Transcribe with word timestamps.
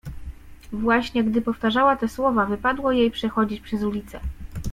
Właśnie 0.71 1.23
gdy 1.23 1.41
powtarzała 1.41 1.95
te 1.95 2.07
słowa, 2.07 2.45
wypadło 2.45 2.91
jej 2.91 3.11
przechodzić 3.11 3.61
przez 3.61 3.83
ulicę. 3.83 4.19